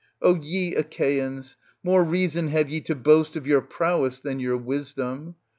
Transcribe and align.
O 0.19 0.33
ye 0.33 0.73
Achaeans, 0.73 1.57
more 1.83 2.03
reason 2.03 2.47
have 2.47 2.71
ye 2.71 2.81
to 2.81 2.95
boast 2.95 3.35
of 3.35 3.45
your 3.45 3.61
prowess 3.61 4.19
than 4.19 4.39
your 4.39 4.57
wisdom 4.57 5.35